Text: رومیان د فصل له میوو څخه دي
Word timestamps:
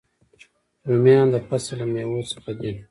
رومیان 0.89 1.27
د 1.31 1.35
فصل 1.47 1.73
له 1.79 1.85
میوو 1.93 2.29
څخه 2.31 2.51
دي 2.59 2.71